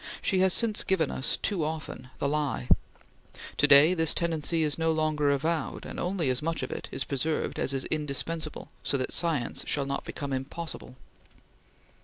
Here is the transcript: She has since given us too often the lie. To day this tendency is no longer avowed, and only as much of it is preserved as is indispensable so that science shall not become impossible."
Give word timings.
She 0.19 0.39
has 0.39 0.51
since 0.51 0.83
given 0.83 1.11
us 1.11 1.37
too 1.43 1.63
often 1.63 2.09
the 2.17 2.27
lie. 2.27 2.67
To 3.57 3.67
day 3.67 3.93
this 3.93 4.15
tendency 4.15 4.63
is 4.63 4.79
no 4.79 4.91
longer 4.91 5.29
avowed, 5.29 5.85
and 5.85 5.99
only 5.99 6.31
as 6.31 6.41
much 6.41 6.63
of 6.63 6.71
it 6.71 6.89
is 6.91 7.03
preserved 7.03 7.59
as 7.59 7.71
is 7.71 7.85
indispensable 7.85 8.69
so 8.81 8.97
that 8.97 9.13
science 9.13 9.63
shall 9.67 9.85
not 9.85 10.03
become 10.03 10.33
impossible." 10.33 10.95